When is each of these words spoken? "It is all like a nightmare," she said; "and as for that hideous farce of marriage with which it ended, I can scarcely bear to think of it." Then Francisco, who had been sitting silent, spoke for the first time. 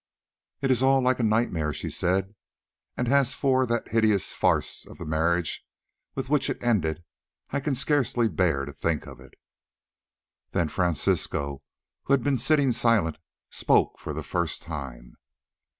"It 0.61 0.71
is 0.71 0.81
all 0.81 0.99
like 0.99 1.19
a 1.19 1.23
nightmare," 1.23 1.71
she 1.75 1.91
said; 1.91 2.33
"and 2.97 3.07
as 3.07 3.35
for 3.35 3.67
that 3.67 3.89
hideous 3.89 4.33
farce 4.33 4.83
of 4.83 4.99
marriage 4.99 5.63
with 6.15 6.27
which 6.27 6.49
it 6.49 6.63
ended, 6.63 7.03
I 7.51 7.59
can 7.59 7.75
scarcely 7.75 8.27
bear 8.27 8.65
to 8.65 8.73
think 8.73 9.05
of 9.05 9.19
it." 9.19 9.35
Then 10.53 10.69
Francisco, 10.69 11.61
who 12.05 12.13
had 12.13 12.23
been 12.23 12.39
sitting 12.39 12.71
silent, 12.71 13.19
spoke 13.51 13.99
for 13.99 14.11
the 14.11 14.23
first 14.23 14.63
time. 14.63 15.17